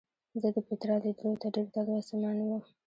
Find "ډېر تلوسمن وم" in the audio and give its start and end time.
1.55-2.63